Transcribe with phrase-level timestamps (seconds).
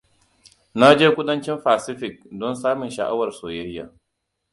[0.83, 3.85] Na je Kudancin fasifik don samin sha'awar soyayya.